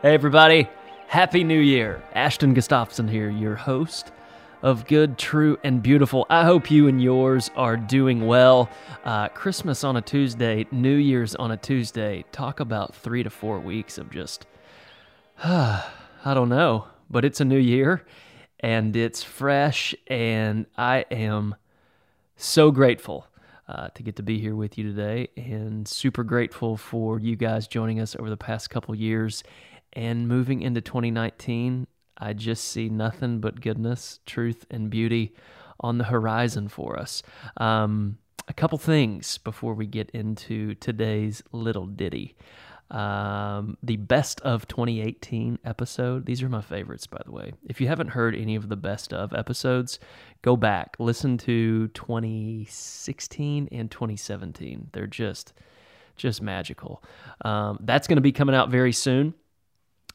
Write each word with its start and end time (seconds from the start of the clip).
Hey, 0.00 0.14
everybody. 0.14 0.68
Happy 1.08 1.42
New 1.42 1.58
Year. 1.58 2.04
Ashton 2.14 2.54
Gustafson 2.54 3.08
here, 3.08 3.30
your 3.30 3.56
host 3.56 4.12
of 4.62 4.86
Good, 4.86 5.18
True, 5.18 5.58
and 5.64 5.82
Beautiful. 5.82 6.24
I 6.30 6.44
hope 6.44 6.70
you 6.70 6.86
and 6.86 7.02
yours 7.02 7.50
are 7.56 7.76
doing 7.76 8.24
well. 8.24 8.70
Uh, 9.04 9.26
Christmas 9.30 9.82
on 9.82 9.96
a 9.96 10.00
Tuesday, 10.00 10.68
New 10.70 10.94
Year's 10.94 11.34
on 11.34 11.50
a 11.50 11.56
Tuesday. 11.56 12.24
Talk 12.30 12.60
about 12.60 12.94
three 12.94 13.24
to 13.24 13.30
four 13.30 13.58
weeks 13.58 13.98
of 13.98 14.08
just, 14.12 14.46
I 15.42 15.82
don't 16.24 16.48
know, 16.48 16.86
but 17.10 17.24
it's 17.24 17.40
a 17.40 17.44
new 17.44 17.58
year 17.58 18.06
and 18.60 18.94
it's 18.94 19.24
fresh, 19.24 19.96
and 20.06 20.66
I 20.76 21.06
am 21.10 21.56
so 22.36 22.70
grateful. 22.70 23.26
Uh, 23.68 23.88
to 23.88 24.02
get 24.02 24.16
to 24.16 24.22
be 24.22 24.38
here 24.38 24.56
with 24.56 24.78
you 24.78 24.84
today, 24.84 25.28
and 25.36 25.86
super 25.86 26.24
grateful 26.24 26.78
for 26.78 27.20
you 27.20 27.36
guys 27.36 27.68
joining 27.68 28.00
us 28.00 28.16
over 28.16 28.30
the 28.30 28.36
past 28.36 28.70
couple 28.70 28.94
years 28.94 29.44
and 29.92 30.28
moving 30.28 30.62
into 30.62 30.80
2019, 30.80 31.86
I 32.16 32.32
just 32.32 32.64
see 32.64 32.88
nothing 32.88 33.40
but 33.40 33.60
goodness, 33.60 34.20
truth, 34.26 34.66
and 34.70 34.90
beauty 34.90 35.34
on 35.80 35.98
the 35.98 36.04
horizon 36.04 36.68
for 36.68 36.98
us. 36.98 37.22
Um, 37.56 38.18
a 38.48 38.52
couple 38.52 38.78
things 38.78 39.38
before 39.38 39.74
we 39.74 39.86
get 39.86 40.10
into 40.10 40.74
today's 40.76 41.42
little 41.52 41.86
ditty. 41.86 42.34
Um, 42.90 43.76
the 43.82 43.96
best 43.96 44.40
of 44.40 44.66
2018 44.66 45.58
episode. 45.64 46.24
These 46.24 46.42
are 46.42 46.48
my 46.48 46.62
favorites, 46.62 47.06
by 47.06 47.20
the 47.24 47.32
way. 47.32 47.52
If 47.68 47.80
you 47.80 47.86
haven't 47.86 48.08
heard 48.08 48.34
any 48.34 48.56
of 48.56 48.70
the 48.70 48.76
best 48.76 49.12
of 49.12 49.34
episodes, 49.34 49.98
go 50.40 50.56
back, 50.56 50.96
listen 50.98 51.36
to 51.38 51.88
2016 51.88 53.68
and 53.70 53.90
2017. 53.90 54.88
They're 54.92 55.06
just, 55.06 55.52
just 56.16 56.40
magical. 56.40 57.04
Um, 57.44 57.78
that's 57.82 58.08
going 58.08 58.16
to 58.16 58.22
be 58.22 58.32
coming 58.32 58.54
out 58.54 58.70
very 58.70 58.92
soon. 58.92 59.34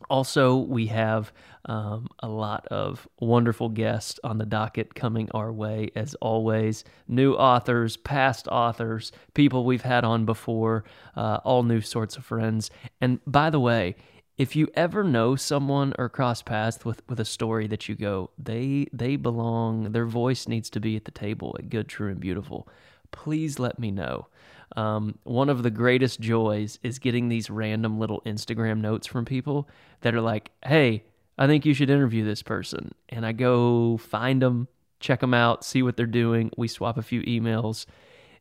Also, 0.09 0.55
we 0.55 0.88
have 0.88 1.31
um, 1.66 2.08
a 2.19 2.28
lot 2.28 2.67
of 2.67 3.08
wonderful 3.19 3.69
guests 3.69 4.19
on 4.23 4.38
the 4.38 4.45
docket 4.45 4.95
coming 4.95 5.30
our 5.31 5.52
way, 5.52 5.89
as 5.95 6.16
always. 6.16 6.83
New 7.08 7.33
authors, 7.33 7.97
past 7.97 8.47
authors, 8.47 9.11
people 9.33 9.66
we've 9.66 9.83
had 9.83 10.03
on 10.03 10.25
before, 10.25 10.83
uh, 11.16 11.39
all 11.44 11.63
new 11.63 11.81
sorts 11.81 12.17
of 12.17 12.25
friends. 12.25 12.69
And 13.00 13.19
by 13.25 13.50
the 13.50 13.59
way, 13.59 13.95
if 14.38 14.55
you 14.55 14.67
ever 14.73 15.03
know 15.03 15.36
someone 15.36 15.94
or 16.00 16.09
cross 16.09 16.41
paths 16.41 16.83
with, 16.83 17.02
with 17.08 17.19
a 17.19 17.25
story 17.25 17.67
that 17.67 17.88
you 17.88 17.95
go, 17.95 18.31
they 18.38 18.88
they 18.91 19.16
belong, 19.16 19.91
their 19.91 20.08
voice 20.08 20.47
needs 20.47 20.69
to 20.72 20.80
be 20.80 20.95
at 20.95 21.06
the 21.06 21.11
table 21.11 21.56
at 21.59 21.69
Good, 21.69 21.88
True, 21.88 22.09
and 22.09 22.19
Beautiful, 22.19 22.67
please 23.11 23.59
let 23.59 23.78
me 23.78 23.91
know. 23.91 24.28
Um, 24.75 25.19
one 25.23 25.49
of 25.49 25.63
the 25.63 25.69
greatest 25.69 26.19
joys 26.19 26.79
is 26.83 26.99
getting 26.99 27.29
these 27.29 27.49
random 27.49 27.99
little 27.99 28.21
Instagram 28.25 28.81
notes 28.81 29.07
from 29.07 29.25
people 29.25 29.69
that 30.02 30.16
are 30.16 30.21
like, 30.21 30.52
hey, 30.66 31.03
I 31.38 31.47
think 31.47 31.66
you 31.66 31.73
should 31.73 31.89
interview 31.89 32.25
this 32.25 32.41
person. 32.41 32.94
And 33.09 33.25
I 33.25 33.31
go 33.31 33.97
find 33.97 34.41
them, 34.41 34.67
check 34.99 35.19
them 35.19 35.33
out, 35.33 35.63
see 35.63 35.83
what 35.83 35.97
they're 35.97 36.05
doing. 36.05 36.51
We 36.57 36.67
swap 36.67 36.97
a 36.97 37.03
few 37.03 37.21
emails, 37.21 37.85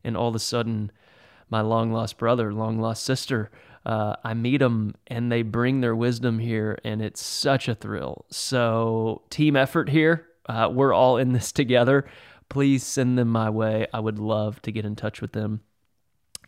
and 0.03 0.17
all 0.17 0.29
of 0.29 0.35
a 0.35 0.39
sudden, 0.39 0.91
my 1.49 1.61
long 1.61 1.91
lost 1.91 2.17
brother, 2.17 2.53
long 2.53 2.79
lost 2.79 3.03
sister, 3.03 3.51
uh, 3.85 4.15
I 4.23 4.33
meet 4.33 4.57
them 4.57 4.95
and 5.07 5.31
they 5.31 5.41
bring 5.41 5.81
their 5.81 5.95
wisdom 5.95 6.39
here, 6.39 6.79
and 6.83 7.01
it's 7.01 7.21
such 7.21 7.67
a 7.67 7.75
thrill. 7.75 8.25
So, 8.29 9.23
team 9.29 9.55
effort 9.55 9.89
here. 9.89 10.27
Uh, 10.45 10.69
we're 10.71 10.93
all 10.93 11.17
in 11.17 11.33
this 11.33 11.51
together. 11.51 12.05
Please 12.49 12.83
send 12.83 13.17
them 13.17 13.29
my 13.29 13.49
way. 13.49 13.87
I 13.93 13.99
would 13.99 14.19
love 14.19 14.61
to 14.63 14.71
get 14.71 14.85
in 14.85 14.95
touch 14.95 15.21
with 15.21 15.33
them. 15.33 15.61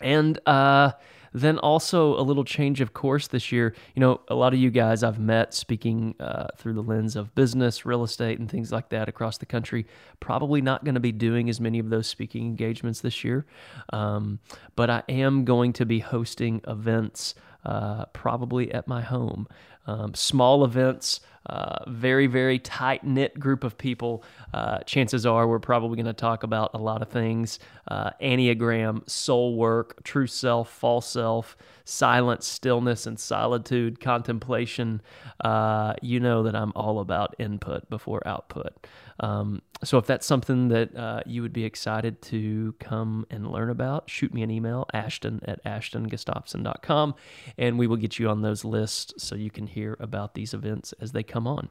And 0.01 0.39
uh, 0.45 0.91
then 1.35 1.59
also 1.59 2.17
a 2.17 2.23
little 2.23 2.45
change 2.45 2.79
of 2.79 2.93
course 2.93 3.27
this 3.27 3.51
year. 3.51 3.75
You 3.93 3.99
know, 3.99 4.21
a 4.29 4.35
lot 4.35 4.53
of 4.53 4.59
you 4.59 4.71
guys 4.71 5.03
I've 5.03 5.19
met 5.19 5.53
speaking 5.53 6.15
uh, 6.19 6.47
through 6.55 6.73
the 6.73 6.81
lens 6.81 7.17
of 7.17 7.35
business, 7.35 7.85
real 7.85 8.03
estate, 8.03 8.39
and 8.39 8.49
things 8.49 8.71
like 8.71 8.89
that 8.89 9.09
across 9.09 9.37
the 9.37 9.45
country. 9.45 9.85
Probably 10.21 10.61
not 10.61 10.85
going 10.85 10.95
to 10.95 11.01
be 11.01 11.11
doing 11.11 11.49
as 11.49 11.59
many 11.59 11.77
of 11.77 11.89
those 11.89 12.07
speaking 12.07 12.45
engagements 12.45 13.01
this 13.01 13.23
year, 13.25 13.45
um, 13.91 14.39
but 14.77 14.89
I 14.89 15.03
am 15.09 15.43
going 15.43 15.73
to 15.73 15.85
be 15.85 15.99
hosting 15.99 16.61
events. 16.67 17.35
Uh, 17.65 18.05
probably 18.13 18.71
at 18.71 18.87
my 18.87 19.01
home. 19.01 19.47
Um, 19.87 20.13
small 20.15 20.63
events, 20.63 21.19
uh, 21.47 21.89
very, 21.89 22.25
very 22.25 22.57
tight 22.57 23.03
knit 23.03 23.39
group 23.39 23.63
of 23.63 23.77
people. 23.77 24.23
Uh, 24.53 24.79
chances 24.79 25.25
are 25.25 25.47
we're 25.47 25.59
probably 25.59 25.95
going 25.95 26.07
to 26.07 26.13
talk 26.13 26.43
about 26.43 26.71
a 26.73 26.77
lot 26.77 27.01
of 27.01 27.09
things 27.09 27.59
uh, 27.87 28.09
Enneagram, 28.21 29.07
soul 29.07 29.55
work, 29.55 30.03
true 30.03 30.25
self, 30.25 30.71
false 30.71 31.07
self, 31.07 31.55
silence, 31.83 32.47
stillness, 32.47 33.05
and 33.05 33.19
solitude, 33.19 33.99
contemplation. 33.99 35.01
Uh, 35.39 35.93
you 36.01 36.19
know 36.19 36.43
that 36.43 36.55
I'm 36.55 36.71
all 36.75 36.99
about 36.99 37.35
input 37.37 37.87
before 37.89 38.27
output. 38.27 38.87
Um, 39.19 39.61
so 39.83 39.97
if 39.97 40.05
that's 40.05 40.25
something 40.25 40.67
that 40.69 40.95
uh, 40.95 41.21
you 41.25 41.41
would 41.41 41.53
be 41.53 41.63
excited 41.63 42.21
to 42.23 42.75
come 42.79 43.25
and 43.29 43.49
learn 43.49 43.69
about, 43.69 44.09
shoot 44.09 44.33
me 44.33 44.41
an 44.41 44.51
email, 44.51 44.87
ashton 44.93 45.39
at 45.45 45.63
ashtongustafson.com, 45.63 47.15
and 47.57 47.79
we 47.79 47.87
will 47.87 47.97
get 47.97 48.19
you 48.19 48.29
on 48.29 48.41
those 48.41 48.65
lists 48.65 49.13
so 49.23 49.35
you 49.35 49.49
can 49.49 49.67
hear 49.67 49.95
about 49.99 50.33
these 50.33 50.53
events 50.53 50.93
as 50.99 51.11
they 51.13 51.23
come 51.23 51.47
on. 51.47 51.69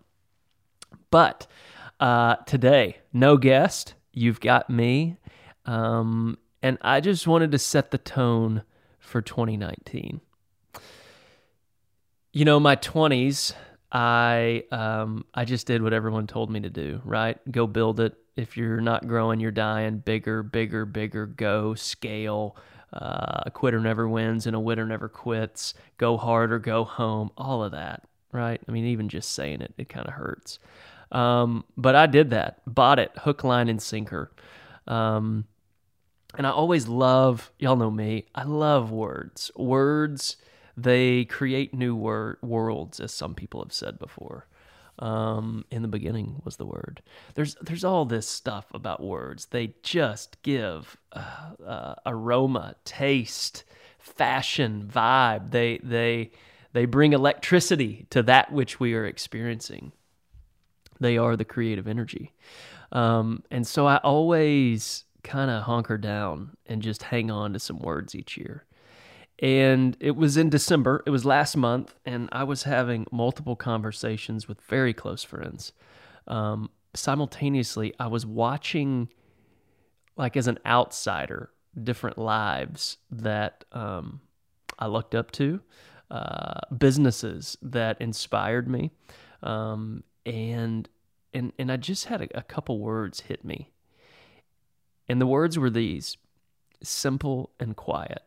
But 1.11 1.47
uh, 2.01 2.37
today, 2.47 2.99
no 3.13 3.37
guest. 3.37 3.95
You've 4.13 4.41
got 4.41 4.71
me. 4.71 5.17
Um, 5.67 6.39
and 6.63 6.79
I 6.81 7.01
just 7.01 7.27
wanted 7.27 7.53
to 7.53 7.59
set 7.59 7.91
the 7.91 7.99
tone 7.99 8.63
for 8.99 9.21
2019. 9.21 10.21
You 12.33 12.45
know, 12.45 12.59
my 12.59 12.75
20s, 12.77 13.55
I 13.95 14.65
um, 14.73 15.25
I 15.33 15.45
just 15.45 15.69
did 15.69 15.81
what 15.81 15.93
everyone 15.93 16.27
told 16.27 16.51
me 16.51 16.61
to 16.61 16.71
do, 16.71 17.01
right? 17.05 17.39
Go 17.51 17.69
build 17.69 18.01
it. 18.01 18.15
If 18.37 18.57
you're 18.57 18.81
not 18.81 19.07
growing, 19.07 19.39
you're 19.39 19.53
dying. 19.53 19.99
Bigger, 19.99 20.43
bigger, 20.43 20.85
bigger. 20.85 21.27
Go 21.27 21.75
scale. 21.75 22.57
Uh, 22.93 23.43
a 23.47 23.51
quitter 23.53 23.79
never 23.79 24.09
wins 24.09 24.47
and 24.47 24.57
a 24.57 24.61
winner 24.61 24.85
never 24.85 25.09
quits. 25.09 25.75
Go 25.97 26.17
hard 26.17 26.53
or 26.53 26.59
go 26.59 26.83
home. 26.85 27.31
All 27.39 27.63
of 27.63 27.71
that, 27.71 28.03
right? 28.33 28.61
I 28.69 28.73
mean, 28.73 28.85
even 28.87 29.09
just 29.09 29.33
saying 29.33 29.61
it, 29.63 29.73
it 29.79 29.89
kind 29.89 30.07
of 30.07 30.15
hurts. 30.15 30.59
Um, 31.13 31.65
but 31.77 31.95
I 31.95 32.07
did 32.07 32.31
that. 32.31 32.63
Bought 32.67 32.99
it, 32.99 33.13
hook, 33.19 33.45
line, 33.45 33.69
and 33.69 33.81
sinker. 33.81 34.33
Um, 34.89 35.45
and 36.37 36.47
I 36.47 36.51
always 36.51 36.89
love, 36.89 37.53
y'all 37.59 37.77
know 37.77 37.91
me, 37.91 38.27
I 38.35 38.43
love 38.45 38.91
words. 38.91 39.53
Words, 39.57 40.37
they 40.77 41.25
create 41.25 41.75
new 41.75 41.95
wor- 41.95 42.39
worlds, 42.43 43.01
as 43.01 43.13
some 43.13 43.35
people 43.35 43.63
have 43.63 43.73
said 43.73 43.99
before. 43.99 44.47
Um, 44.99 45.65
in 45.73 45.83
the 45.83 45.89
beginning 45.89 46.41
was 46.45 46.57
the 46.57 46.67
word. 46.67 47.03
There's 47.35 47.57
there's 47.57 47.83
all 47.83 48.05
this 48.05 48.29
stuff 48.29 48.67
about 48.73 49.03
words. 49.03 49.47
They 49.47 49.75
just 49.83 50.41
give 50.43 50.97
uh, 51.13 51.51
uh, 51.67 51.95
aroma, 52.07 52.77
taste, 52.85 53.65
fashion, 53.99 54.89
vibe. 54.93 55.51
They 55.51 55.79
they 55.83 56.31
they 56.75 56.85
bring 56.85 57.13
electricity 57.13 58.07
to 58.11 58.23
that 58.23 58.53
which 58.53 58.79
we 58.79 58.95
are 58.95 59.05
experiencing. 59.05 59.91
They 61.01 61.19
are 61.19 61.37
the 61.37 61.45
creative 61.45 61.89
energy, 61.89 62.33
um, 62.93 63.43
and 63.51 63.67
so 63.67 63.87
I 63.87 63.97
always 63.97 65.05
kind 65.25 65.51
of 65.51 65.65
hunker 65.65 65.99
down 65.99 66.57
and 66.67 66.83
just 66.83 67.05
hang 67.05 67.33
on 67.33 67.53
to 67.55 67.59
some 67.59 67.81
words 67.81 68.15
each 68.15 68.37
year. 68.37 68.65
And 69.41 69.97
it 70.01 70.17
was 70.17 70.37
in 70.37 70.49
December, 70.49 71.03
it 71.07 71.11
was 71.11 71.25
last 71.25 71.57
month, 71.57 71.95
and 72.05 72.29
I 72.31 72.45
was 72.45 72.63
having 72.63 73.07
multiple 73.11 73.57
conversations 73.57 74.47
with 74.47 74.61
very 74.63 74.95
close 74.95 75.25
friends. 75.25 75.73
Um, 76.27 76.71
simultaneously, 76.95 77.95
I 77.99 78.07
was 78.07 78.25
watching, 78.25 79.09
like 80.17 80.37
as 80.37 80.47
an 80.47 80.59
outsider, 80.65 81.51
different 81.83 82.17
lives 82.17 82.99
that 83.11 83.65
um, 83.73 84.21
I 84.79 84.87
looked 84.87 85.15
up 85.17 85.33
to, 85.33 85.61
uh, 86.11 86.61
businesses 86.77 87.59
that 87.61 88.01
inspired 88.01 88.69
me. 88.69 88.93
Um, 89.43 90.05
and 90.25 90.89
and 91.35 91.53
and 91.59 91.71
I 91.71 91.77
just 91.77 92.07
had 92.07 92.23
a, 92.23 92.39
a 92.39 92.43
couple 92.43 92.79
words 92.79 93.21
hit 93.21 93.45
me 93.45 93.73
and 95.09 95.21
the 95.21 95.27
words 95.27 95.59
were 95.59 95.71
these 95.71 96.17
simple 96.83 97.51
and 97.61 97.77
quiet. 97.77 98.23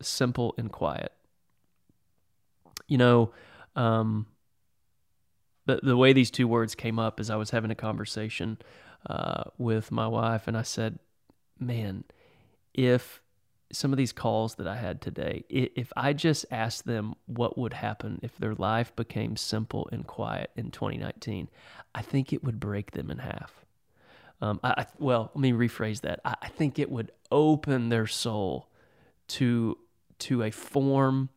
Simple 0.00 0.54
and 0.58 0.70
quiet. 0.70 1.12
You 2.86 2.98
know, 2.98 3.32
um, 3.76 4.26
the, 5.66 5.80
the 5.82 5.96
way 5.96 6.12
these 6.12 6.30
two 6.30 6.46
words 6.46 6.74
came 6.74 6.98
up 6.98 7.20
is 7.20 7.30
I 7.30 7.36
was 7.36 7.50
having 7.50 7.70
a 7.70 7.76
conversation 7.76 8.58
uh, 9.08 9.44
with 9.58 9.90
my 9.90 10.06
wife, 10.06 10.46
and 10.46 10.56
I 10.56 10.62
said, 10.62 10.98
Man, 11.58 12.04
if 12.74 13.20
some 13.72 13.92
of 13.92 13.96
these 13.96 14.12
calls 14.12 14.56
that 14.56 14.66
I 14.66 14.76
had 14.76 15.00
today, 15.00 15.44
if 15.48 15.92
I 15.96 16.12
just 16.12 16.46
asked 16.50 16.84
them 16.84 17.14
what 17.26 17.58
would 17.58 17.74
happen 17.74 18.20
if 18.22 18.36
their 18.36 18.54
life 18.54 18.94
became 18.94 19.36
simple 19.36 19.88
and 19.90 20.06
quiet 20.06 20.50
in 20.56 20.70
2019, 20.70 21.48
I 21.94 22.02
think 22.02 22.32
it 22.32 22.44
would 22.44 22.60
break 22.60 22.92
them 22.92 23.10
in 23.10 23.18
half. 23.18 23.64
Um, 24.40 24.60
I, 24.62 24.86
well, 24.98 25.30
let 25.34 25.40
me 25.40 25.52
rephrase 25.52 26.02
that. 26.02 26.20
I, 26.24 26.36
I 26.42 26.48
think 26.48 26.78
it 26.78 26.90
would 26.90 27.12
open 27.30 27.88
their 27.88 28.06
soul 28.06 28.68
to 29.28 29.78
to 30.20 30.42
a 30.42 30.50
form 30.50 31.28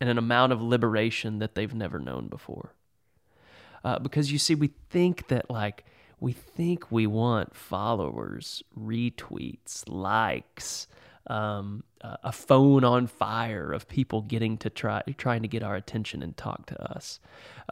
and 0.00 0.10
an 0.10 0.18
amount 0.18 0.52
of 0.52 0.60
liberation 0.60 1.38
that 1.38 1.54
they've 1.54 1.74
never 1.74 1.98
known 1.98 2.28
before. 2.28 2.74
Uh, 3.84 3.98
because 3.98 4.32
you 4.32 4.38
see, 4.38 4.54
we 4.54 4.70
think 4.90 5.28
that 5.28 5.50
like 5.50 5.84
we 6.20 6.32
think 6.32 6.90
we 6.90 7.06
want 7.06 7.54
followers, 7.54 8.62
retweets, 8.78 9.84
likes, 9.86 10.86
um, 11.26 11.84
a 12.00 12.32
phone 12.32 12.84
on 12.84 13.06
fire 13.06 13.72
of 13.72 13.88
people 13.88 14.22
getting 14.22 14.58
to 14.58 14.70
try 14.70 15.02
trying 15.16 15.42
to 15.42 15.48
get 15.48 15.62
our 15.62 15.74
attention 15.74 16.22
and 16.22 16.36
talk 16.36 16.66
to 16.66 16.82
us, 16.82 17.18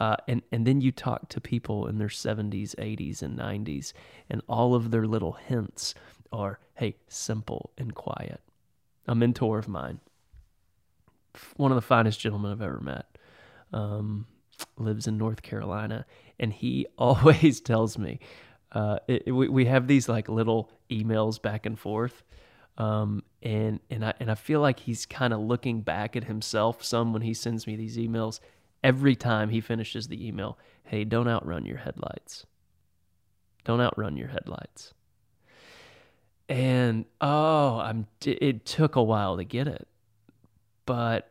uh, 0.01 0.17
and 0.27 0.43
and 0.51 0.67
then 0.67 0.81
you 0.81 0.91
talk 0.91 1.29
to 1.29 1.41
people 1.41 1.87
in 1.87 1.99
their 1.99 2.09
seventies, 2.09 2.75
eighties, 2.79 3.23
and 3.23 3.37
nineties, 3.37 3.93
and 4.31 4.41
all 4.49 4.75
of 4.75 4.91
their 4.91 5.07
little 5.07 5.33
hints 5.33 5.95
are, 6.33 6.61
hey, 6.77 6.97
simple 7.09 7.73
and 7.77 7.95
quiet. 7.95 8.41
A 9.07 9.15
mentor 9.15 9.59
of 9.59 9.69
mine, 9.69 10.01
one 11.57 11.71
of 11.71 11.77
the 11.77 11.83
finest 11.83 12.21
gentlemen 12.21 12.53
I've 12.53 12.63
ever 12.63 12.81
met. 12.81 13.07
Um, 13.73 14.27
lives 14.77 15.07
in 15.07 15.17
North 15.17 15.43
Carolina, 15.43 16.07
and 16.39 16.53
he 16.53 16.87
always 16.99 17.61
tells 17.61 17.99
me 17.99 18.21
uh, 18.73 18.99
it, 19.07 19.33
we 19.33 19.49
we 19.49 19.65
have 19.67 19.87
these 19.87 20.09
like 20.09 20.29
little 20.29 20.71
emails 20.91 21.41
back 21.41 21.67
and 21.67 21.79
forth, 21.79 22.23
um, 22.79 23.23
and 23.43 23.81
and 23.91 24.05
I 24.05 24.15
and 24.19 24.31
I 24.31 24.35
feel 24.35 24.61
like 24.61 24.81
he's 24.81 25.05
kind 25.05 25.33
of 25.33 25.41
looking 25.41 25.83
back 25.83 26.17
at 26.17 26.25
himself 26.25 26.83
some 26.83 27.13
when 27.13 27.23
he 27.23 27.35
sends 27.35 27.67
me 27.67 27.77
these 27.77 27.99
emails. 27.99 28.41
Every 28.83 29.15
time 29.15 29.51
he 29.51 29.61
finishes 29.61 30.09
the 30.09 30.27
email, 30.27 30.59
hey, 30.85 31.05
don't 31.05 31.29
outrun 31.29 31.65
your 31.67 31.77
headlights. 31.77 32.47
Don't 33.65 33.81
outrun 33.81 34.17
your 34.17 34.29
headlights. 34.29 34.93
And 36.49 37.05
oh, 37.21 37.79
I'm. 37.79 38.07
It 38.25 38.65
took 38.65 38.97
a 38.97 39.03
while 39.03 39.37
to 39.37 39.45
get 39.45 39.69
it, 39.69 39.87
but 40.87 41.31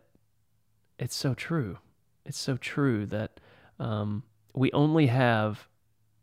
it's 0.98 1.16
so 1.16 1.34
true 1.34 1.78
it's 2.26 2.40
so 2.40 2.58
true 2.58 3.06
that 3.08 3.40
um, 3.80 4.24
we 4.54 4.72
only 4.72 5.08
have 5.08 5.68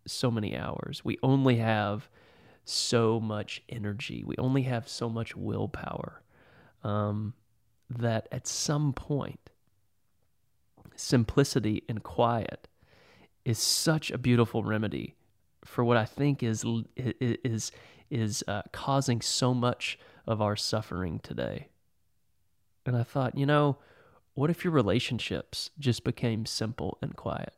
so 0.06 0.30
many 0.30 0.56
hours. 0.56 1.04
We 1.04 1.18
only 1.22 1.56
have 1.56 2.08
so 2.64 3.20
much 3.20 3.62
energy. 3.68 4.22
We 4.24 4.36
only 4.38 4.62
have 4.62 4.88
so 4.88 5.08
much 5.08 5.36
willpower. 5.36 6.22
Um, 6.82 7.34
that 7.90 8.28
at 8.30 8.46
some 8.46 8.92
point, 8.92 9.50
simplicity 10.94 11.82
and 11.88 12.02
quiet 12.02 12.68
is 13.44 13.58
such 13.58 14.10
a 14.10 14.18
beautiful 14.18 14.62
remedy 14.62 15.16
for 15.64 15.82
what 15.84 15.96
I 15.96 16.04
think 16.04 16.42
is 16.42 16.64
is 16.98 17.72
is 18.10 18.44
uh, 18.46 18.62
causing 18.72 19.20
so 19.20 19.54
much 19.54 19.98
of 20.26 20.40
our 20.40 20.54
suffering 20.54 21.18
today. 21.20 21.68
And 22.88 22.96
I 22.96 23.02
thought, 23.02 23.36
you 23.36 23.44
know, 23.44 23.76
what 24.32 24.48
if 24.48 24.64
your 24.64 24.72
relationships 24.72 25.68
just 25.78 26.04
became 26.04 26.46
simple 26.46 26.96
and 27.02 27.14
quiet? 27.14 27.52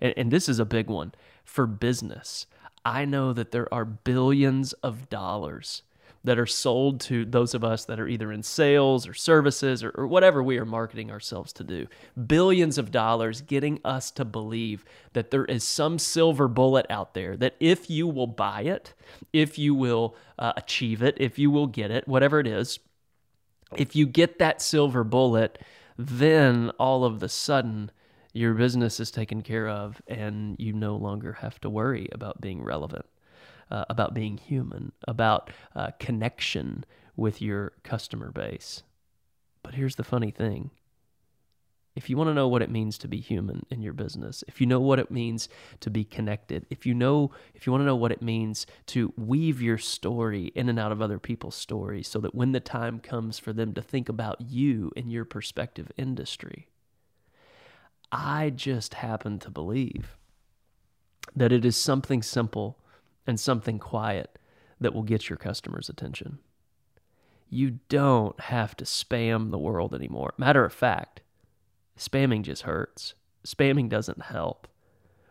And, 0.00 0.14
and 0.16 0.30
this 0.30 0.48
is 0.48 0.60
a 0.60 0.64
big 0.64 0.88
one 0.88 1.12
for 1.44 1.66
business. 1.66 2.46
I 2.84 3.04
know 3.04 3.32
that 3.32 3.50
there 3.50 3.72
are 3.74 3.84
billions 3.84 4.74
of 4.74 5.10
dollars 5.10 5.82
that 6.22 6.38
are 6.38 6.46
sold 6.46 7.00
to 7.00 7.24
those 7.24 7.52
of 7.52 7.64
us 7.64 7.84
that 7.86 7.98
are 7.98 8.06
either 8.06 8.30
in 8.30 8.44
sales 8.44 9.08
or 9.08 9.14
services 9.14 9.82
or, 9.82 9.90
or, 9.90 10.06
whatever 10.06 10.40
we 10.40 10.58
are 10.58 10.64
marketing 10.64 11.10
ourselves 11.10 11.52
to 11.54 11.64
do. 11.64 11.86
Billions 12.26 12.78
of 12.78 12.92
dollars 12.92 13.40
getting 13.40 13.80
us 13.84 14.12
to 14.12 14.24
believe 14.24 14.84
that 15.14 15.32
there 15.32 15.46
is 15.46 15.64
some 15.64 15.98
silver 15.98 16.46
bullet 16.46 16.86
out 16.90 17.14
there 17.14 17.36
that 17.36 17.56
if 17.58 17.90
you 17.90 18.06
will 18.06 18.26
buy 18.28 18.62
it, 18.62 18.94
if 19.32 19.58
you 19.58 19.74
will 19.74 20.14
uh, 20.38 20.52
achieve 20.56 21.02
it, 21.02 21.16
if 21.18 21.38
you 21.40 21.50
will 21.50 21.66
get 21.66 21.90
it, 21.90 22.06
whatever 22.06 22.38
it 22.38 22.46
is, 22.46 22.78
if 23.76 23.94
you 23.94 24.06
get 24.06 24.38
that 24.38 24.62
silver 24.62 25.04
bullet, 25.04 25.58
then 25.96 26.70
all 26.78 27.04
of 27.04 27.20
the 27.20 27.28
sudden 27.28 27.90
your 28.32 28.54
business 28.54 29.00
is 29.00 29.10
taken 29.10 29.42
care 29.42 29.68
of 29.68 30.00
and 30.06 30.56
you 30.58 30.72
no 30.72 30.96
longer 30.96 31.34
have 31.34 31.60
to 31.60 31.70
worry 31.70 32.08
about 32.12 32.40
being 32.40 32.62
relevant, 32.62 33.06
uh, 33.70 33.84
about 33.90 34.14
being 34.14 34.36
human, 34.36 34.92
about 35.06 35.50
uh, 35.74 35.90
connection 35.98 36.84
with 37.16 37.42
your 37.42 37.72
customer 37.82 38.30
base. 38.30 38.82
But 39.62 39.74
here's 39.74 39.96
the 39.96 40.04
funny 40.04 40.30
thing 40.30 40.70
if 41.98 42.08
you 42.08 42.16
want 42.16 42.28
to 42.28 42.34
know 42.34 42.46
what 42.46 42.62
it 42.62 42.70
means 42.70 42.96
to 42.96 43.08
be 43.08 43.18
human 43.18 43.66
in 43.70 43.82
your 43.82 43.92
business, 43.92 44.44
if 44.46 44.60
you 44.60 44.68
know 44.68 44.78
what 44.78 45.00
it 45.00 45.10
means 45.10 45.48
to 45.80 45.90
be 45.90 46.04
connected, 46.04 46.64
if 46.70 46.86
you 46.86 46.94
know 46.94 47.32
if 47.56 47.66
you 47.66 47.72
want 47.72 47.82
to 47.82 47.86
know 47.86 47.96
what 47.96 48.12
it 48.12 48.22
means 48.22 48.68
to 48.86 49.12
weave 49.16 49.60
your 49.60 49.78
story 49.78 50.52
in 50.54 50.68
and 50.68 50.78
out 50.78 50.92
of 50.92 51.02
other 51.02 51.18
people's 51.18 51.56
stories 51.56 52.06
so 52.06 52.20
that 52.20 52.36
when 52.36 52.52
the 52.52 52.60
time 52.60 53.00
comes 53.00 53.40
for 53.40 53.52
them 53.52 53.74
to 53.74 53.82
think 53.82 54.08
about 54.08 54.40
you 54.40 54.92
and 54.96 55.10
your 55.10 55.24
perspective 55.24 55.90
industry, 55.96 56.68
I 58.12 58.50
just 58.50 58.94
happen 58.94 59.40
to 59.40 59.50
believe 59.50 60.16
that 61.34 61.50
it 61.50 61.64
is 61.64 61.76
something 61.76 62.22
simple 62.22 62.78
and 63.26 63.40
something 63.40 63.80
quiet 63.80 64.38
that 64.80 64.94
will 64.94 65.02
get 65.02 65.28
your 65.28 65.36
customers' 65.36 65.88
attention. 65.88 66.38
You 67.50 67.80
don't 67.88 68.38
have 68.38 68.76
to 68.76 68.84
spam 68.84 69.50
the 69.50 69.58
world 69.58 69.92
anymore. 69.92 70.34
Matter 70.38 70.64
of 70.64 70.72
fact, 70.72 71.22
Spamming 71.98 72.42
just 72.42 72.62
hurts. 72.62 73.14
Spamming 73.44 73.88
doesn't 73.88 74.22
help. 74.22 74.68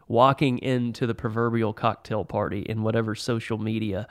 Walking 0.08 0.58
into 0.60 1.08
the 1.08 1.16
proverbial 1.16 1.74
cocktail 1.74 2.24
party 2.26 2.62
in 2.62 2.84
whatever 2.84 3.16
social 3.16 3.58
media 3.58 4.08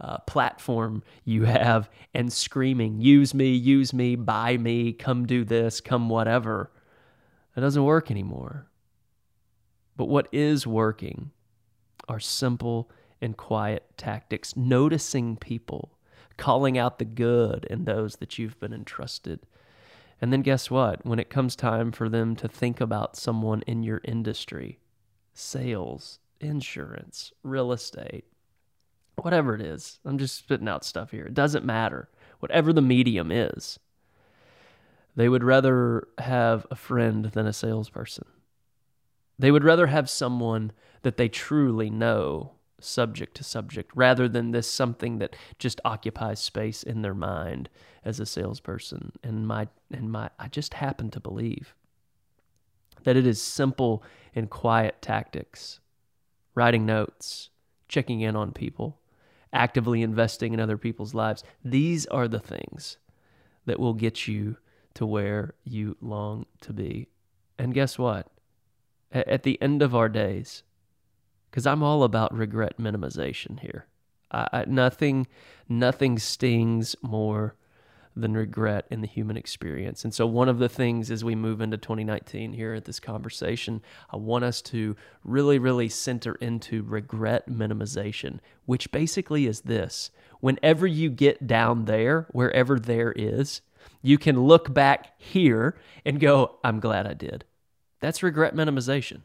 uh, 0.00 0.18
platform 0.18 1.02
you 1.24 1.44
have 1.44 1.88
and 2.14 2.32
screaming, 2.32 3.00
use 3.00 3.32
me, 3.32 3.54
use 3.54 3.92
me, 3.92 4.16
buy 4.16 4.56
me, 4.56 4.92
come 4.92 5.26
do 5.26 5.44
this, 5.44 5.80
come 5.80 6.08
whatever, 6.08 6.70
it 7.56 7.60
doesn't 7.60 7.84
work 7.84 8.10
anymore. 8.10 8.66
But 9.96 10.06
what 10.06 10.28
is 10.32 10.66
working 10.66 11.30
are 12.08 12.20
simple 12.20 12.90
and 13.20 13.36
quiet 13.36 13.84
tactics, 13.96 14.56
noticing 14.56 15.36
people, 15.36 15.96
calling 16.36 16.76
out 16.76 16.98
the 16.98 17.06
good 17.06 17.66
in 17.70 17.84
those 17.84 18.16
that 18.16 18.38
you've 18.38 18.60
been 18.60 18.74
entrusted 18.74 19.40
and 20.20 20.32
then 20.32 20.42
guess 20.42 20.70
what? 20.70 21.04
When 21.04 21.18
it 21.18 21.30
comes 21.30 21.56
time 21.56 21.92
for 21.92 22.08
them 22.08 22.36
to 22.36 22.48
think 22.48 22.80
about 22.80 23.16
someone 23.16 23.62
in 23.66 23.82
your 23.82 24.00
industry, 24.04 24.78
sales, 25.34 26.18
insurance, 26.40 27.32
real 27.42 27.72
estate, 27.72 28.24
whatever 29.16 29.54
it 29.54 29.60
is, 29.60 29.98
I'm 30.04 30.18
just 30.18 30.36
spitting 30.36 30.68
out 30.68 30.84
stuff 30.84 31.10
here. 31.10 31.26
It 31.26 31.34
doesn't 31.34 31.64
matter. 31.64 32.08
Whatever 32.40 32.72
the 32.72 32.82
medium 32.82 33.30
is, 33.30 33.78
they 35.14 35.28
would 35.28 35.44
rather 35.44 36.08
have 36.18 36.66
a 36.70 36.76
friend 36.76 37.26
than 37.26 37.46
a 37.46 37.52
salesperson. 37.52 38.26
They 39.38 39.50
would 39.50 39.64
rather 39.64 39.86
have 39.86 40.08
someone 40.08 40.72
that 41.02 41.16
they 41.16 41.28
truly 41.28 41.90
know 41.90 42.55
subject 42.80 43.36
to 43.36 43.44
subject 43.44 43.90
rather 43.94 44.28
than 44.28 44.50
this 44.50 44.70
something 44.70 45.18
that 45.18 45.36
just 45.58 45.80
occupies 45.84 46.40
space 46.40 46.82
in 46.82 47.02
their 47.02 47.14
mind 47.14 47.68
as 48.04 48.20
a 48.20 48.26
salesperson. 48.26 49.12
And 49.22 49.46
my 49.46 49.68
and 49.90 50.10
my 50.10 50.30
I 50.38 50.48
just 50.48 50.74
happen 50.74 51.10
to 51.10 51.20
believe 51.20 51.74
that 53.04 53.16
it 53.16 53.26
is 53.26 53.40
simple 53.40 54.02
and 54.34 54.50
quiet 54.50 55.00
tactics 55.00 55.80
writing 56.54 56.86
notes 56.86 57.50
checking 57.88 58.20
in 58.20 58.36
on 58.36 58.52
people 58.52 58.98
actively 59.52 60.02
investing 60.02 60.52
in 60.52 60.60
other 60.60 60.78
people's 60.78 61.14
lives. 61.14 61.42
These 61.64 62.06
are 62.06 62.28
the 62.28 62.38
things 62.38 62.98
that 63.64 63.80
will 63.80 63.94
get 63.94 64.28
you 64.28 64.58
to 64.94 65.06
where 65.06 65.54
you 65.64 65.96
long 66.00 66.46
to 66.62 66.72
be. 66.72 67.08
And 67.58 67.74
guess 67.74 67.98
what? 67.98 68.28
At 69.12 69.44
the 69.44 69.60
end 69.62 69.82
of 69.82 69.94
our 69.94 70.08
days 70.08 70.62
because 71.50 71.66
I'm 71.66 71.82
all 71.82 72.02
about 72.02 72.34
regret 72.34 72.78
minimization 72.78 73.60
here. 73.60 73.86
I, 74.30 74.48
I, 74.52 74.64
nothing, 74.66 75.26
nothing 75.68 76.18
stings 76.18 76.96
more 77.02 77.54
than 78.16 78.32
regret 78.32 78.86
in 78.90 79.02
the 79.02 79.06
human 79.06 79.36
experience. 79.36 80.02
And 80.02 80.12
so, 80.12 80.26
one 80.26 80.48
of 80.48 80.58
the 80.58 80.70
things 80.70 81.10
as 81.10 81.22
we 81.22 81.34
move 81.34 81.60
into 81.60 81.76
2019 81.76 82.54
here 82.54 82.74
at 82.74 82.86
this 82.86 82.98
conversation, 82.98 83.82
I 84.10 84.16
want 84.16 84.44
us 84.44 84.62
to 84.62 84.96
really, 85.22 85.58
really 85.58 85.90
center 85.90 86.34
into 86.36 86.82
regret 86.82 87.48
minimization, 87.48 88.40
which 88.64 88.90
basically 88.90 89.46
is 89.46 89.62
this 89.62 90.10
whenever 90.40 90.86
you 90.86 91.10
get 91.10 91.46
down 91.46 91.84
there, 91.84 92.26
wherever 92.30 92.78
there 92.78 93.12
is, 93.12 93.60
you 94.02 94.18
can 94.18 94.40
look 94.40 94.72
back 94.72 95.20
here 95.20 95.76
and 96.04 96.18
go, 96.18 96.58
I'm 96.64 96.80
glad 96.80 97.06
I 97.06 97.14
did. 97.14 97.44
That's 98.00 98.22
regret 98.22 98.54
minimization 98.54 99.22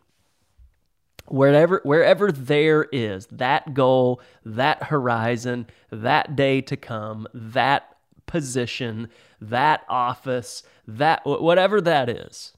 wherever 1.28 1.82
wherever 1.84 2.32
there 2.32 2.84
is 2.92 3.28
that 3.28 3.74
goal 3.74 4.22
that 4.46 4.84
horizon 4.84 5.66
that 5.92 6.36
day 6.36 6.62
to 6.62 6.76
come 6.76 7.28
that 7.34 7.96
position 8.26 9.10
that 9.40 9.84
office 9.90 10.64
that 10.88 11.22
whatever 11.26 11.82
that 11.82 12.10
is 12.10 12.54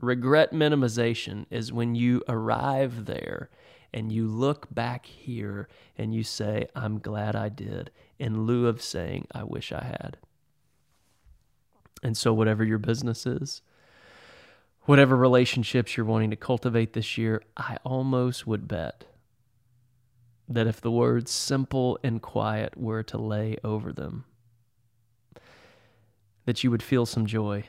regret 0.00 0.52
minimization 0.52 1.46
is 1.50 1.72
when 1.72 1.94
you 1.94 2.22
arrive 2.28 3.06
there 3.06 3.50
and 3.92 4.12
you 4.12 4.26
look 4.26 4.72
back 4.72 5.06
here 5.06 5.68
and 5.96 6.14
you 6.14 6.22
say 6.22 6.66
i'm 6.74 6.98
glad 6.98 7.34
i 7.34 7.48
did 7.48 7.90
in 8.18 8.46
lieu 8.46 8.66
of 8.66 8.82
saying 8.82 9.26
i 9.32 9.42
wish 9.42 9.72
i 9.72 9.82
had. 9.82 10.16
And 12.02 12.16
so, 12.16 12.32
whatever 12.32 12.64
your 12.64 12.78
business 12.78 13.26
is, 13.26 13.62
whatever 14.88 15.14
relationships 15.14 15.98
you're 15.98 16.06
wanting 16.06 16.30
to 16.30 16.36
cultivate 16.36 16.94
this 16.94 17.18
year, 17.18 17.42
I 17.58 17.76
almost 17.84 18.46
would 18.46 18.66
bet 18.66 19.04
that 20.48 20.66
if 20.66 20.80
the 20.80 20.90
words 20.90 21.30
simple 21.30 21.98
and 22.02 22.22
quiet 22.22 22.74
were 22.74 23.02
to 23.02 23.18
lay 23.18 23.58
over 23.62 23.92
them, 23.92 24.24
that 26.46 26.64
you 26.64 26.70
would 26.70 26.82
feel 26.82 27.04
some 27.04 27.26
joy, 27.26 27.64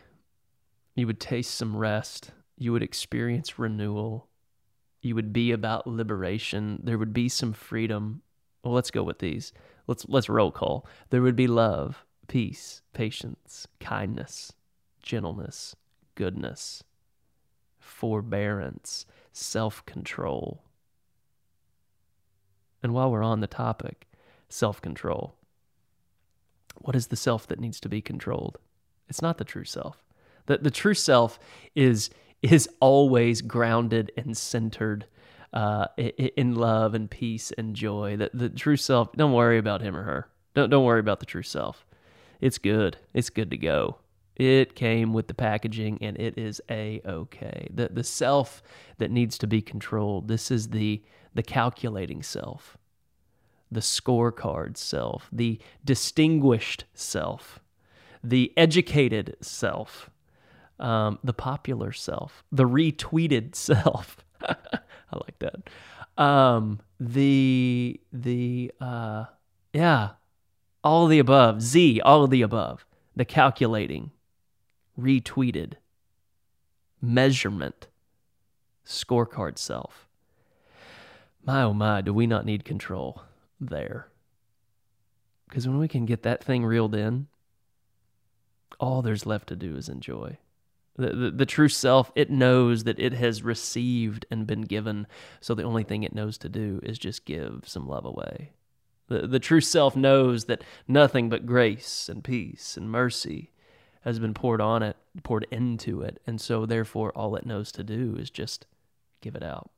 you 0.95 1.05
would 1.07 1.19
taste 1.19 1.55
some 1.55 1.75
rest, 1.75 2.31
you 2.57 2.71
would 2.71 2.83
experience 2.83 3.59
renewal, 3.59 4.29
you 5.01 5.13
would 5.13 5.33
be 5.33 5.51
about 5.51 5.85
liberation, 5.85 6.79
there 6.81 6.97
would 6.97 7.11
be 7.11 7.27
some 7.27 7.51
freedom. 7.51 8.21
Well, 8.63 8.73
let's 8.73 8.91
go 8.91 9.03
with 9.03 9.19
these. 9.19 9.51
Let's 9.87 10.05
let's 10.07 10.29
roll 10.29 10.53
call. 10.53 10.87
There 11.09 11.21
would 11.21 11.35
be 11.35 11.47
love, 11.47 12.05
peace, 12.29 12.81
patience, 12.93 13.67
kindness, 13.81 14.53
gentleness, 15.01 15.75
goodness, 16.15 16.81
forbearance, 17.99 19.05
self-control. 19.33 20.63
And 22.81 22.93
while 22.93 23.11
we're 23.11 23.23
on 23.23 23.41
the 23.41 23.47
topic, 23.47 24.07
self-control. 24.47 25.35
What 26.77 26.95
is 26.95 27.07
the 27.07 27.17
self 27.17 27.45
that 27.47 27.59
needs 27.59 27.81
to 27.81 27.89
be 27.89 28.01
controlled? 28.01 28.57
It's 29.09 29.21
not 29.21 29.37
the 29.37 29.43
true 29.43 29.65
self. 29.65 30.05
The 30.45 30.59
the 30.59 30.71
true 30.71 30.93
self 30.93 31.39
is 31.75 32.09
is 32.41 32.69
always 32.79 33.41
grounded 33.41 34.13
and 34.15 34.37
centered 34.37 35.05
uh, 35.51 35.87
in 35.97 36.55
love 36.55 36.93
and 36.93 37.11
peace 37.11 37.51
and 37.57 37.75
joy. 37.75 38.15
The, 38.15 38.29
the 38.33 38.49
true 38.49 38.77
self, 38.77 39.11
don't 39.11 39.33
worry 39.33 39.57
about 39.57 39.81
him 39.81 39.95
or 39.97 40.03
her. 40.03 40.29
Don't, 40.53 40.69
don't 40.69 40.85
worry 40.85 41.01
about 41.01 41.19
the 41.19 41.25
true 41.25 41.43
self. 41.43 41.85
It's 42.39 42.57
good. 42.57 42.97
It's 43.13 43.29
good 43.29 43.51
to 43.51 43.57
go. 43.57 43.97
It 44.39 44.73
came 44.73 45.11
with 45.11 45.27
the 45.27 45.33
packaging 45.33 45.97
and 46.01 46.17
it 46.17 46.37
is 46.37 46.61
a 46.69 47.01
okay. 47.05 47.67
The 47.73 47.89
the 47.89 48.05
self 48.05 48.63
that 48.97 49.11
needs 49.11 49.37
to 49.39 49.47
be 49.47 49.61
controlled. 49.61 50.29
This 50.29 50.49
is 50.49 50.69
the 50.69 51.03
the 51.33 51.43
calculating 51.43 52.23
self, 52.23 52.77
the 53.69 53.81
scorecard 53.81 54.77
self, 54.77 55.29
the 55.31 55.59
distinguished 55.83 56.85
self, 56.93 57.59
the 58.23 58.53
educated 58.57 59.35
self, 59.41 60.09
um, 60.79 61.19
the 61.23 61.33
popular 61.33 61.91
self, 61.91 62.43
the 62.51 62.65
retweeted 62.65 63.55
self. 63.55 64.17
I 64.41 64.55
like 65.11 65.37
that. 65.39 65.69
Um, 66.17 66.79
the 66.99 67.99
the 68.13 68.71
uh, 68.79 69.25
yeah, 69.73 70.11
all 70.83 71.05
of 71.05 71.09
the 71.09 71.19
above. 71.19 71.61
Z, 71.61 72.01
all 72.01 72.23
of 72.23 72.29
the 72.29 72.41
above. 72.41 72.85
The 73.15 73.25
calculating, 73.25 74.11
retweeted, 74.99 75.73
measurement, 77.01 77.87
scorecard 78.85 79.57
self. 79.57 80.07
My 81.45 81.63
oh 81.63 81.73
my, 81.73 82.01
do 82.01 82.13
we 82.13 82.27
not 82.27 82.45
need 82.45 82.65
control 82.65 83.23
there? 83.59 84.09
Because 85.47 85.67
when 85.67 85.79
we 85.79 85.87
can 85.87 86.05
get 86.05 86.23
that 86.23 86.43
thing 86.43 86.63
reeled 86.63 86.93
in, 86.93 87.27
all 88.79 89.01
there's 89.01 89.25
left 89.25 89.47
to 89.49 89.55
do 89.55 89.75
is 89.75 89.89
enjoy. 89.89 90.37
The, 90.95 91.15
the, 91.15 91.31
the, 91.31 91.45
true 91.45 91.69
self, 91.69 92.11
it 92.13 92.29
knows 92.29 92.83
that 92.83 92.99
it 92.99 93.13
has 93.13 93.41
received 93.41 94.25
and 94.29 94.45
been 94.45 94.63
given. 94.63 95.07
So 95.39 95.55
the 95.55 95.63
only 95.63 95.83
thing 95.83 96.03
it 96.03 96.13
knows 96.13 96.37
to 96.39 96.49
do 96.49 96.81
is 96.83 96.99
just 96.99 97.25
give 97.25 97.63
some 97.65 97.87
love 97.87 98.03
away. 98.05 98.51
The, 99.07 99.25
the 99.25 99.39
true 99.39 99.61
self 99.61 99.95
knows 99.95 100.45
that 100.45 100.63
nothing 100.87 101.29
but 101.29 101.45
grace 101.45 102.09
and 102.09 102.23
peace 102.23 102.75
and 102.75 102.91
mercy 102.91 103.51
has 104.01 104.19
been 104.19 104.33
poured 104.33 104.61
on 104.61 104.81
it, 104.83 104.95
poured 105.23 105.45
into 105.51 106.01
it. 106.01 106.19
And 106.25 106.39
so 106.39 106.65
therefore, 106.65 107.11
all 107.15 107.35
it 107.35 107.45
knows 107.45 107.71
to 107.73 107.83
do 107.83 108.15
is 108.17 108.29
just 108.29 108.65
give 109.21 109.35
it 109.35 109.43
out. 109.43 109.69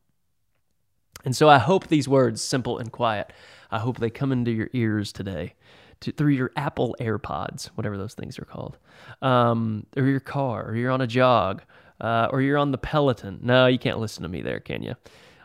And 1.23 1.35
so 1.35 1.49
I 1.49 1.57
hope 1.57 1.87
these 1.87 2.07
words, 2.07 2.41
simple 2.41 2.77
and 2.77 2.91
quiet, 2.91 3.31
I 3.69 3.79
hope 3.79 3.99
they 3.99 4.09
come 4.09 4.31
into 4.31 4.51
your 4.51 4.69
ears 4.73 5.11
today 5.11 5.53
to, 6.01 6.11
through 6.11 6.31
your 6.31 6.51
Apple 6.55 6.95
AirPods, 6.99 7.67
whatever 7.75 7.97
those 7.97 8.13
things 8.13 8.39
are 8.39 8.45
called, 8.45 8.77
um, 9.21 9.85
or 9.95 10.03
your 10.05 10.19
car, 10.19 10.67
or 10.67 10.75
you're 10.75 10.91
on 10.91 11.01
a 11.01 11.07
jog, 11.07 11.61
uh, 11.99 12.27
or 12.31 12.41
you're 12.41 12.57
on 12.57 12.71
the 12.71 12.77
Peloton. 12.77 13.39
No, 13.41 13.67
you 13.67 13.77
can't 13.77 13.99
listen 13.99 14.23
to 14.23 14.29
me 14.29 14.41
there, 14.41 14.59
can 14.59 14.81
you? 14.81 14.95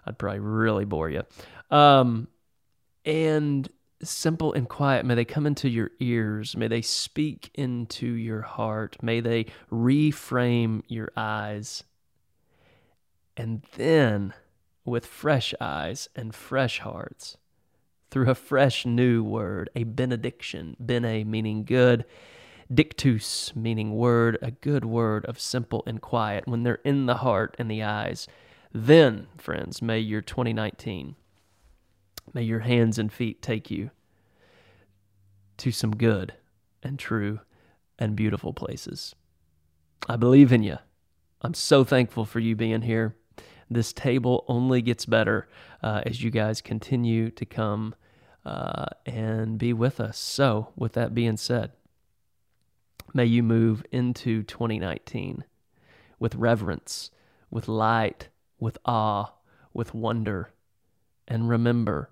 I'd 0.06 0.18
probably 0.18 0.40
really 0.40 0.84
bore 0.84 1.10
you. 1.10 1.22
Um, 1.70 2.28
and 3.04 3.68
simple 4.06 4.52
and 4.52 4.68
quiet, 4.68 5.04
may 5.04 5.14
they 5.14 5.24
come 5.24 5.46
into 5.46 5.68
your 5.68 5.90
ears. 6.00 6.56
May 6.56 6.68
they 6.68 6.82
speak 6.82 7.50
into 7.54 8.06
your 8.06 8.42
heart. 8.42 8.96
May 9.02 9.20
they 9.20 9.46
reframe 9.70 10.82
your 10.88 11.10
eyes. 11.16 11.84
And 13.36 13.62
then, 13.76 14.32
with 14.84 15.04
fresh 15.04 15.52
eyes 15.60 16.08
and 16.16 16.34
fresh 16.34 16.78
hearts, 16.78 17.36
through 18.10 18.30
a 18.30 18.34
fresh 18.34 18.86
new 18.86 19.22
word, 19.22 19.68
a 19.76 19.84
benediction, 19.84 20.76
bene 20.84 21.24
meaning 21.24 21.64
good, 21.64 22.04
dictus 22.72 23.54
meaning 23.54 23.94
word, 23.94 24.38
a 24.40 24.50
good 24.50 24.84
word 24.84 25.24
of 25.26 25.38
simple 25.38 25.82
and 25.86 26.00
quiet 26.00 26.46
when 26.46 26.62
they're 26.62 26.80
in 26.84 27.06
the 27.06 27.16
heart 27.16 27.54
and 27.58 27.70
the 27.70 27.82
eyes. 27.82 28.26
Then, 28.72 29.26
friends, 29.36 29.82
may 29.82 29.98
your 29.98 30.22
2019, 30.22 31.16
may 32.32 32.42
your 32.42 32.60
hands 32.60 32.98
and 32.98 33.12
feet 33.12 33.42
take 33.42 33.70
you 33.70 33.90
to 35.58 35.72
some 35.72 35.96
good 35.96 36.34
and 36.82 36.98
true 36.98 37.40
and 37.98 38.16
beautiful 38.16 38.52
places. 38.52 39.14
I 40.08 40.16
believe 40.16 40.52
in 40.52 40.62
you. 40.62 40.78
I'm 41.42 41.54
so 41.54 41.84
thankful 41.84 42.24
for 42.24 42.40
you 42.40 42.54
being 42.56 42.82
here. 42.82 43.16
This 43.68 43.92
table 43.92 44.44
only 44.48 44.80
gets 44.82 45.06
better 45.06 45.48
uh, 45.82 46.02
as 46.06 46.22
you 46.22 46.30
guys 46.30 46.60
continue 46.60 47.30
to 47.30 47.44
come 47.44 47.94
uh, 48.44 48.86
and 49.04 49.58
be 49.58 49.72
with 49.72 50.00
us. 50.00 50.18
So, 50.18 50.72
with 50.76 50.92
that 50.92 51.14
being 51.14 51.36
said, 51.36 51.72
may 53.12 53.24
you 53.24 53.42
move 53.42 53.84
into 53.90 54.44
2019 54.44 55.44
with 56.18 56.34
reverence, 56.36 57.10
with 57.50 57.66
light, 57.66 58.28
with 58.58 58.78
awe, 58.84 59.32
with 59.74 59.94
wonder. 59.94 60.52
And 61.26 61.48
remember, 61.48 62.10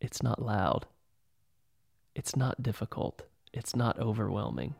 it's 0.00 0.22
not 0.22 0.40
loud, 0.40 0.86
it's 2.14 2.36
not 2.36 2.62
difficult, 2.62 3.22
it's 3.52 3.74
not 3.74 3.98
overwhelming. 3.98 4.74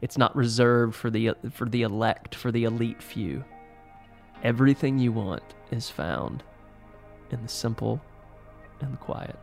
It's 0.00 0.18
not 0.18 0.36
reserved 0.36 0.94
for 0.94 1.10
the 1.10 1.32
for 1.52 1.68
the 1.68 1.82
elect, 1.82 2.34
for 2.34 2.52
the 2.52 2.64
elite 2.64 3.02
few. 3.02 3.44
Everything 4.42 4.98
you 4.98 5.12
want 5.12 5.42
is 5.70 5.88
found 5.88 6.42
in 7.30 7.42
the 7.42 7.48
simple 7.48 8.00
and 8.80 8.92
the 8.92 8.98
quiet. 8.98 9.38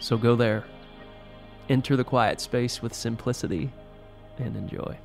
So 0.00 0.16
go 0.16 0.34
there, 0.34 0.64
enter 1.68 1.96
the 1.96 2.04
quiet 2.04 2.40
space 2.40 2.82
with 2.82 2.94
simplicity, 2.94 3.70
and 4.38 4.56
enjoy. 4.56 4.98